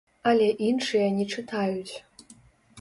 Але 0.29 0.47
іншыя 0.69 1.07
не 1.19 1.25
чытаюць. 1.37 1.95